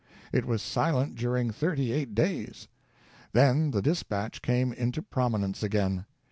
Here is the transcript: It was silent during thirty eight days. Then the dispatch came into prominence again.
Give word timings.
It 0.33 0.45
was 0.47 0.63
silent 0.63 1.13
during 1.15 1.51
thirty 1.51 1.91
eight 1.91 2.15
days. 2.15 2.67
Then 3.33 3.69
the 3.69 3.83
dispatch 3.83 4.41
came 4.41 4.73
into 4.73 5.03
prominence 5.03 5.61
again. 5.61 6.07